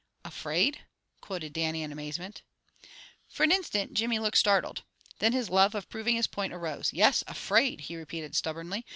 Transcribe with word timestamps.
"Afraid?" 0.25 0.81
quoted 1.21 1.53
Dannie, 1.53 1.83
in 1.83 1.91
amazement. 1.91 2.41
For 3.29 3.43
an 3.43 3.51
instant 3.51 3.93
Jimmy 3.93 4.17
looked 4.17 4.35
startled. 4.39 4.81
Then 5.19 5.31
his 5.31 5.47
love 5.51 5.75
of 5.75 5.89
proving 5.89 6.15
his 6.15 6.25
point 6.25 6.53
arose. 6.53 6.91
"Yes, 6.91 7.23
afraid!" 7.27 7.81
he 7.81 7.95
repeated 7.95 8.35
stubbornly. 8.35 8.83